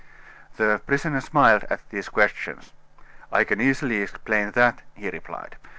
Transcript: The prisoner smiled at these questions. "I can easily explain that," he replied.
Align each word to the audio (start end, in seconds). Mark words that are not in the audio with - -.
The 0.55 0.81
prisoner 0.87 1.21
smiled 1.21 1.63
at 1.69 1.87
these 1.91 2.09
questions. 2.09 2.73
"I 3.31 3.43
can 3.43 3.61
easily 3.61 3.97
explain 3.97 4.49
that," 4.53 4.81
he 4.95 5.11
replied. 5.11 5.57